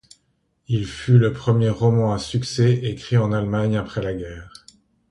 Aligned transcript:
Il 0.67 0.87
fut 0.87 1.19
le 1.19 1.31
premier 1.31 1.69
roman 1.69 2.11
à 2.11 2.17
succès 2.17 2.73
écrit 2.73 3.17
en 3.17 3.31
Allemagne 3.31 3.77
après 3.77 4.01
la 4.01 4.15
guerre. 4.15 4.51